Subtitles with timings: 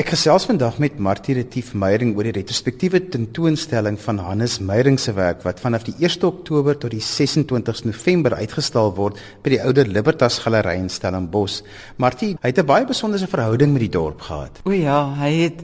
[0.00, 5.12] Ek gesels vandag met Martie Retief Meyering oor die retrospektiewe tentoonstelling van Hannes Meyering se
[5.12, 9.84] werk wat vanaf die 1 Oktober tot die 26 November uitgestal word by die Ouder
[9.84, 11.60] Libertas Galery in Stellenbosch.
[12.00, 14.62] Martie, hy het 'n baie besondere verhouding met die dorp gehad.
[14.64, 15.60] O ja, hy het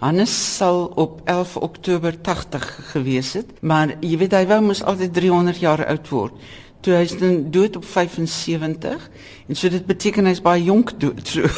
[0.00, 5.12] Hannes sal op 11 Oktober 80 gewees het, maar jy weet hy wou mos altyd
[5.14, 6.32] 300 jaar oud word
[6.80, 9.10] toe hy's dan dood op 75
[9.48, 11.48] en so dit beteken hy's baie jonk dood so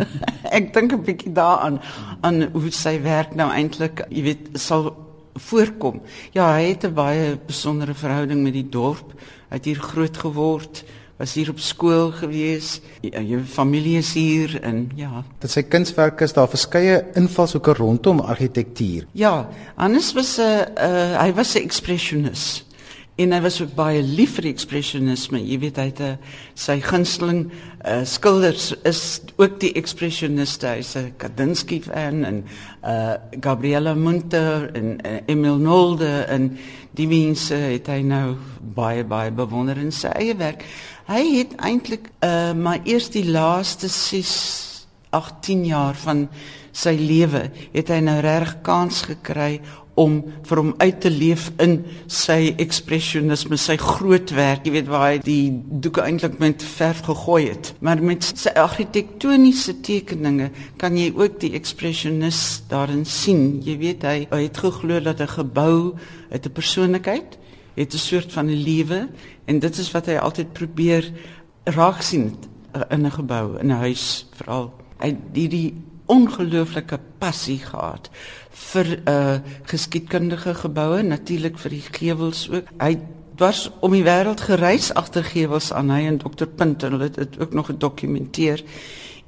[0.58, 1.80] ek dink 'n bietjie daaraan
[2.20, 4.94] aan hoe sy werk nou eintlik jy weet sal
[5.38, 6.00] voorkom.
[6.34, 9.12] Ja hy het 'n baie besondere verhouding met die dorp.
[9.50, 10.84] Hy het hier groot geword
[11.18, 12.80] was hier op skool gewees.
[13.02, 15.24] Jou familie is hier en ja.
[15.42, 21.22] Dit sy kunswerke is daar verskeie invalshoeke rondom argitektuur ja anders was 'n uh, uh,
[21.22, 22.67] hy was 'n expressionist
[23.18, 25.40] en hy was ook baie lief vir ekspresionisme.
[25.42, 26.18] Jy weet hy het 'n
[26.54, 27.50] sy gunsteling
[27.84, 30.66] uh, skilders is ook die ekspresioniste.
[30.66, 32.44] Hy's 'n Kandinsky fan en
[32.84, 36.58] uh Gabriela Munter en uh, Emil Nolde en
[36.94, 40.64] die mense het hy nou baie baie bewonder in sy eie werk.
[41.06, 46.28] Hy het eintlik uh maar eers die laaste 6 18 jaar van
[46.72, 49.60] sy lewe het hy nou reg kans gekry
[49.98, 55.06] om vir hom uit te leef in sy ekspresionisme, sy groot werk, jy weet waar
[55.08, 55.50] hy die
[55.82, 57.72] doeke eintlik met verf gegooi het.
[57.84, 63.58] Maar met sy argitektoniese tekeninge kan jy ook die ekspresionis daarin sien.
[63.66, 65.94] Jy weet hy, hy het geglo dat 'n gebou
[66.30, 67.38] 'n persoonlikheid
[67.74, 69.08] het 'n soort van 'n lewe
[69.46, 71.12] en dit is wat hy altyd probeer
[71.64, 72.34] raak sien
[72.88, 74.72] in 'n gebou, in 'n huis veral.
[74.98, 75.74] Hy die die
[76.08, 78.08] ongelooflike passie gehad
[78.72, 79.38] vir uh,
[79.70, 82.70] geskiedkundige geboue, natuurlik vir die gewels ook.
[82.80, 82.96] Hy
[83.38, 87.20] was om die wêreld gereis agter gewels aan hy en dokter Punt en hulle het
[87.20, 88.64] dit ook nog gedokumenteer.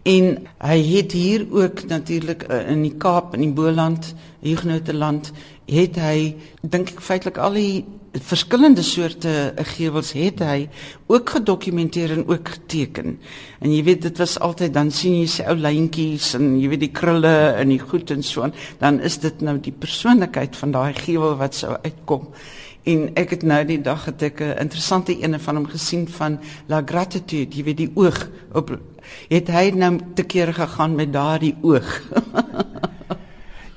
[0.09, 0.33] En
[0.65, 5.33] hy het hier ook natuurlik uh, in die Kaap in die Boland, Huguenote land,
[5.71, 7.85] het hy dink ek feitelik al die
[8.19, 10.69] verskillende soorte gewels het hy
[11.07, 13.19] ook gedokumenteer en ook geteken.
[13.63, 16.85] En jy weet dit was altyd dan sien jy se ou lyntjies en jy weet
[16.89, 20.75] die krulle en die goed en so aan, dan is dit nou die persoonlikheid van
[20.75, 22.27] daai gewel wat sou uitkom.
[22.89, 26.41] En ek het nou die dag het ek 'n interessante ene van hom gesien van
[26.67, 28.79] La Gratitude, jy weet die oog op
[29.29, 32.03] het hy nou te kere gegaan met daardie oog.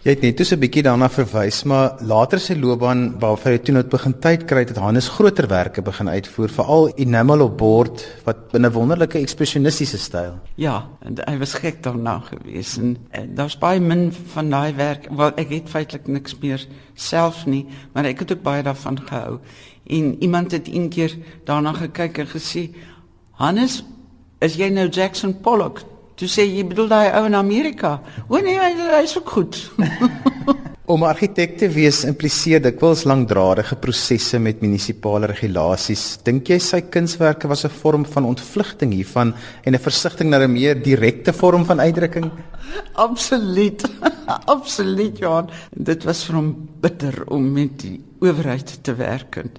[0.03, 3.73] Jy het net so 'n bietjie daarna verwys, maar later sy loopbaan waarvoor hy toe
[3.73, 8.37] net begin tyd kry het Hannes groter werke begin uitvoer, veral enamel op bord wat
[8.51, 10.33] in 'n wonderlike ekspresionistiese styl.
[10.55, 15.07] Ja, en hy was gek daarna gewees en, en daar's baie min van daai werk.
[15.09, 19.39] Wel ek het feitelik niks meer self nie, maar ek het ook baie daarvan gehou.
[19.87, 21.15] En iemand het eendag
[21.45, 22.75] daarna gekyk en gesê:
[23.31, 23.85] "Hannes,
[24.39, 27.97] is jy nou Jackson Pollock?" Toe sê jy bedoel daai ou in Amerika.
[28.29, 29.57] O nee, hy, is ook goed.
[30.93, 36.03] Om argitek te wees impliseer dikwels langdradige prosesse met munisipale regulasies.
[36.27, 40.51] Dink jy sy kunswerke was 'n vorm van ontvlugting hiervan en 'n versigtiging na 'n
[40.51, 42.29] meer direkte vorm van uitdrukking?
[42.93, 43.81] Absoluut.
[44.55, 45.49] Absoluut, Johan.
[45.71, 49.51] Dit was vir hom bitter om met die owerheid te werk en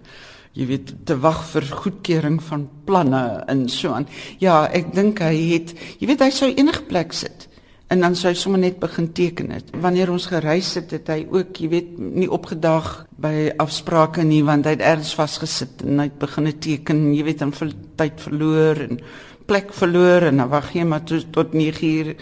[0.54, 4.06] jy weet te wag vir goedkeuring van planne en so aan.
[4.42, 7.48] Ja, ek dink hy het, jy weet hy sou enige plek sit
[7.92, 9.68] en dan sou hy sommer net begin teken het.
[9.82, 14.66] Wanneer ons gereis het, het hy ook, jy weet, nie opgedag by afsprake nie want
[14.66, 18.80] hy het ergens vasgesit en hy het begin teken, jy weet, en vir tyd verloor
[18.88, 19.02] en
[19.46, 22.14] plek verloor en dan wag jy maar tot, tot 9 uur.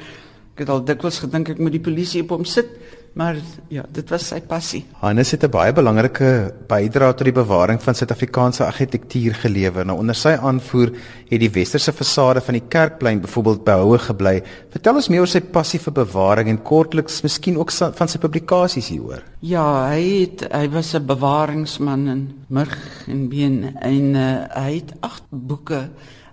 [0.53, 2.75] Ek het al dikwels gedink ek moet die polisie op hom sit.
[3.13, 3.37] Maar
[3.69, 4.83] ja, dit was sy passie.
[5.03, 9.87] Hannes het 'n baie belangrike bydrae tot die bewaring van Suid-Afrikaanse argitektuur gelewer.
[9.87, 10.93] Nou onder sy aanvoer
[11.29, 14.43] het die westerse fasade van die kerkplein byvoorbeeld behoue gebly.
[14.71, 18.89] Vertel ons meer oor sy passie vir bewaring en kortliks miskien ook van sy publikasies
[18.89, 19.23] hieroor.
[19.41, 24.93] Ja, hy het hy was 'n bewaringsman in murg en been en uh, hy het
[25.01, 25.91] agt boeke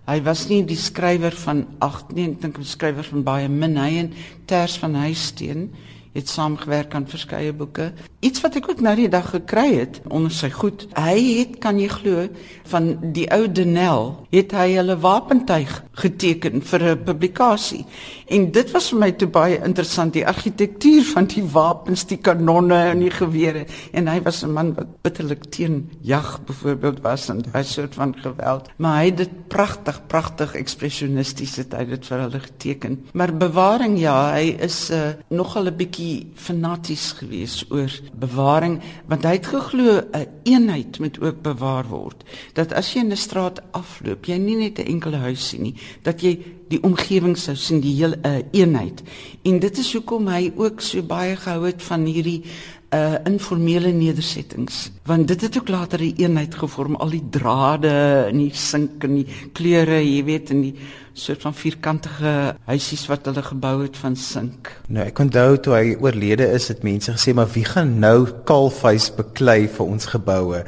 [0.09, 3.77] Hy was nie die skrywer van 8 nie, ek dink 'n skrywer van baie min
[3.77, 4.13] hy en
[4.47, 5.69] Ters van Huisteen
[6.13, 7.91] het saamgewerk aan verskeie boeke.
[8.19, 10.87] Iets wat ek ook nou die dag gekry het onder sy goed.
[10.97, 12.25] Hy het kan jy glo
[12.71, 17.85] van die ou Denel het hy hulle wapentuig geteken vir 'n publikasie.
[18.27, 22.79] En dit was vir my toe baie interessant die argitektuur van die wapens, die kanonne
[22.91, 23.65] en die gewere.
[23.93, 28.15] En hy was 'n man wat bitterlik teen jag byvoorbeeld was en daai soort van
[28.15, 28.69] geweld.
[28.77, 33.05] Maar hy het dit pragtig, pragtig ekspresionisties het hy dit vir hulle geteken.
[33.13, 38.79] Maar bewaring ja, hy is uh, nogal 'n bietjie bietjie fanaties geweest oor bewaring
[39.09, 42.23] want hy het geglo 'n een eenheid moet ook bewaar word.
[42.53, 45.75] Dat as jy in 'n straat afloop, jy nie net 'n enkele huis sien nie,
[46.03, 49.01] dat jy die omgewing sou sien die hele uh, eenheid.
[49.43, 52.43] En dit is hoekom hy ook so baie gehou het van hierdie
[52.89, 58.37] uh informele nedersettings want dit het ook later 'n eenheid gevorm al die drade en
[58.37, 60.75] die sink en die kleure jy weet en die
[61.13, 64.71] soort van vierkantige huisies wat hulle gebou het van sink.
[64.87, 69.09] Nou ek onthou toe hy oorlede is, het mense gesê maar wie gaan nou kaalvuis
[69.15, 70.63] beklei vir ons geboue?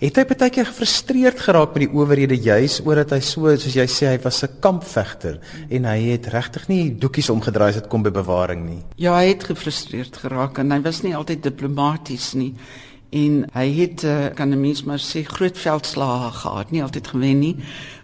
[0.00, 3.76] Het hy baie keer gefrustreerd geraak met die owerhede juis oor dat hy so soos
[3.76, 5.38] jy sê hy was 'n kampvegter
[5.70, 8.82] en hy het regtig nie doekies omgedraai as dit kom by bewaring nie.
[8.96, 12.54] Ja, hy het gefrustreerd geraak en hy was nie altyd diplomaties nie.
[13.16, 17.38] En hy het uh, kan 'n mens maar sê groot veldslae gehad, nie altyd gewen
[17.38, 17.56] nie.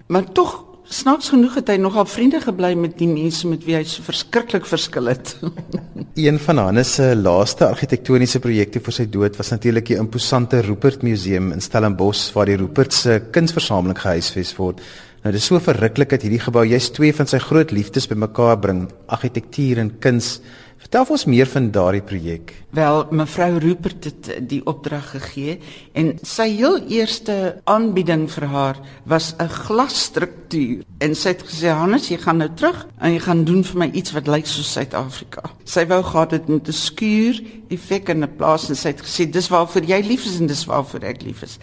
[0.07, 3.85] Maar tog snaaks genoeg het hy nogal vriende gebly met die mense met wie hy
[3.89, 5.37] so verskriklik verskil het.
[6.27, 11.03] een van Hannes se laaste argitektoniese projekte voor sy dood was natuurlik die imposante Rupert
[11.03, 14.83] Museum in Stellenbosch waar die Rupert se kunsversameling gehuisves word.
[15.23, 18.89] Nou dis so verruklik dat hierdie gebou juist twee van sy groot liefdes bymekaar bring,
[19.07, 20.41] argitektuur en kuns.
[20.83, 22.53] Vertel ons meer van daardie projek.
[22.75, 25.59] Wel, mevrou Rupert het eh, die opdrag gegee
[25.99, 27.37] en sy heel eerste
[27.71, 30.83] aanbieding vir haar was 'n glasstruktuur.
[30.99, 33.91] En sy het gesê, "Hannes, jy gaan nou terug en jy gaan doen vir my
[33.93, 38.37] iets wat lyk soos Suid-Afrika." Sy wou gehad dit met 'n skuur effek in 'n
[38.37, 41.43] plaas en sy het gesê, "Dis waarvoor jy lief is en dis waarvoor ek lief
[41.43, 41.59] is."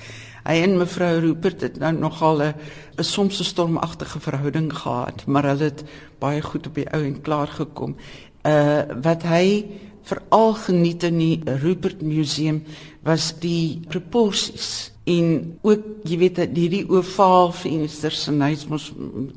[0.49, 5.63] Hy en mevrou Rupert het nou nogal 'n soms 'n stormagtige verhouding gehad, maar hulle
[5.63, 5.83] het
[6.19, 7.95] baie goed op die ou en klaar gekom.
[8.43, 9.65] Uh wat hy
[10.01, 12.63] veral geniet in die Rupert Museum
[13.05, 18.91] was die proporsies en ook jy weet hierdie ovaal vensters en hy's mos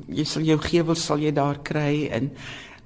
[0.07, 2.31] jy sal jou gewels sal jy daar kry en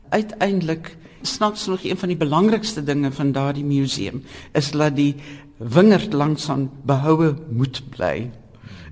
[0.09, 5.15] uiteindelik snaaks nog een van die belangrikste dinge van daardie museum is dat die
[5.57, 8.31] wingerd langs aan behoue moet bly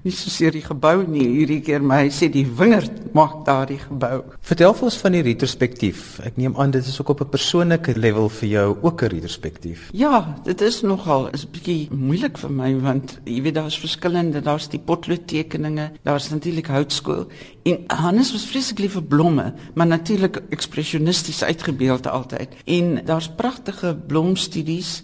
[0.06, 3.80] nie so seer die gebou nie hierdie keer maar hy sê die wingerd maak daardie
[3.82, 4.20] gebou.
[4.46, 6.02] Vertel vir ons van die retrospektief.
[6.28, 9.90] Ek neem aan dit is ook op 'n persoonlike level vir jou ook 'n retrospektief.
[9.94, 14.42] Ja, dit is nogal is 'n bietjie moeilik vir my want jy weet daar's verskillende,
[14.42, 17.28] daar's die potloodtekeninge, daar's natuurlik houtskool
[17.64, 22.50] en Hannes was vreeslik lief vir blomme, maar natuurlik ekspresionisties uitgebeelde altyd.
[22.66, 25.04] En daar's pragtige blomstudies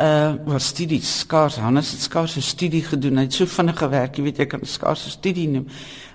[0.00, 3.16] uh wat studies skaars Hannes het skaars 'n studie gedoen.
[3.16, 5.66] Hy het so vinnig gewerk jy weet jy kan skaars 'n studie noem.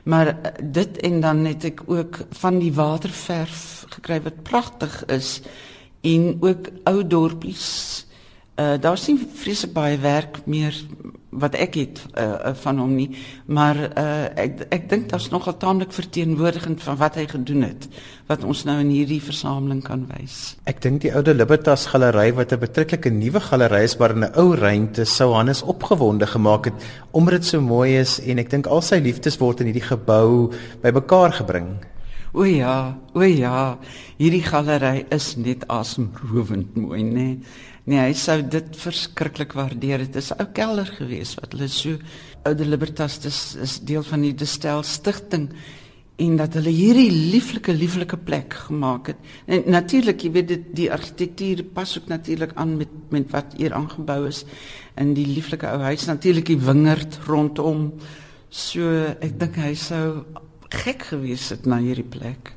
[0.04, 5.42] Maar uh, dit en dan het ek ook van die waterverf gekry wat pragtig is
[6.02, 8.06] en ook ou dorpies.
[8.56, 10.76] Uh daar's nie vreeslik baie werk meer
[11.32, 13.10] wat ek het uh, van hom nie
[13.48, 17.88] maar uh, ek ek dink daar's nogal taamlik verteenwoordigend van wat hy gedoen het
[18.28, 20.56] wat ons nou in hierdie versameling kan wys.
[20.70, 24.36] Ek dink die oude Libertas galery wat 'n betreklike nuwe galery is maar in 'n
[24.36, 26.78] ou ruimte sou Hannes opgewonde gemaak het
[27.12, 30.52] omdat dit so mooi is en ek dink al sy liefdes word in hierdie gebou
[30.82, 31.80] bymekaar gebring.
[32.34, 33.78] O ja, o ja,
[34.18, 37.12] hierdie galery is net asemrowend mooi, né?
[37.12, 37.38] Nee.
[37.90, 40.06] Nee, hy sou dit verskriklik waardeer.
[40.06, 41.98] Dit is 'n ou kelder gewees wat hulle so
[42.46, 45.50] oude Libertas dis is deel van die Destel stigting
[46.18, 49.18] en dat hulle hierdie lieflike lieflike plek gemaak het.
[49.48, 53.74] En natuurlik, jy weet dit die argitektuur pas ook natuurlik aan met met wat hier
[53.74, 54.46] aangebou is
[54.96, 57.94] in die lieflike ou huis, natuurlik die wingerd rondom.
[58.50, 58.82] So
[59.20, 60.26] ek dink hy sou
[60.72, 62.54] gek gewees het na hierdie plek.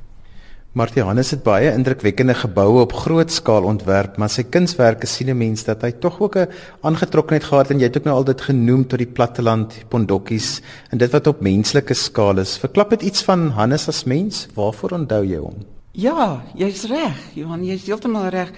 [0.75, 5.39] Martie Hannes het baie indrukwekkende geboue op groot skaal ontwerp, maar sy kunswerke sien 'n
[5.39, 6.49] mens dat hy tog ook 'n
[6.83, 10.99] aangetrokkenheid gehad en jy het ook nou al dit genoem tot die platteland pondokkies en
[10.99, 12.59] dit wat op menslike skaal is.
[12.59, 14.49] Verklap dit iets van Hannes as mens?
[14.55, 15.55] Waarvoor onthou jy hom?
[15.93, 17.35] Ja, jy's reg.
[17.35, 18.51] Johan, jy's heeltemal reg.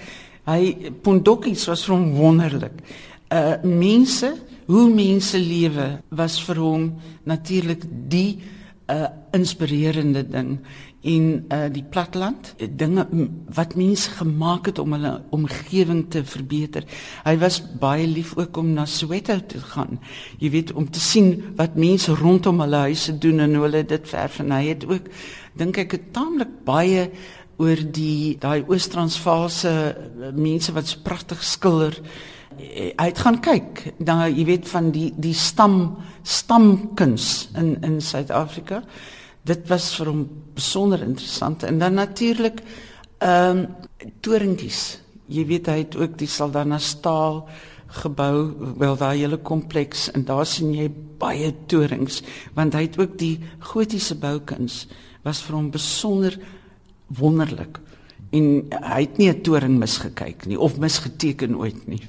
[0.45, 2.81] Hy pondokkies was vir hom wonderlik.
[3.31, 4.33] Uh mense,
[4.65, 6.93] hoe mense lewe was vir hom
[7.23, 8.39] natuurlik die
[8.87, 10.59] 'n uh, inspirerende ding
[11.01, 13.03] en uh, die platland dinge
[13.53, 16.83] wat mense gemaak het om hulle omgewing te verbeter.
[17.23, 19.99] Hy was baie lief ook om na Soweto te gaan.
[20.39, 24.07] Jy weet om te sien wat mense rondom hulle huise doen en hoe hulle dit
[24.07, 25.11] verf en hy het ook
[25.57, 27.09] dink ek het taamlik baie
[27.57, 31.99] oor die daai Oos-Transvaalse uh, mense wat so pragtig skilder
[32.57, 38.81] hy het gaan kyk dan jy weet van die die stam stamkuns in in Suid-Afrika.
[39.47, 42.61] Dit was vir hom besonder interessant en dan natuurlik
[43.19, 43.65] ehm um,
[44.21, 44.99] torentjies.
[45.27, 47.47] Jy weet hy het ook die Saldanha staal
[47.87, 52.21] gebou, wel daai hele kompleks en daar sien jy baie torings
[52.53, 54.87] want hy het ook die gotiese boukuns
[55.23, 56.37] was vir hom besonder
[57.07, 57.79] wonderlik
[58.35, 62.01] En hy het nie 'n toring misgekyk nie of misgeteken ooit nie.